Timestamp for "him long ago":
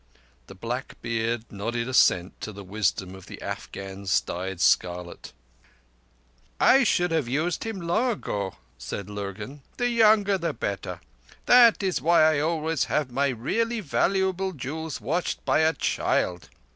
7.65-8.55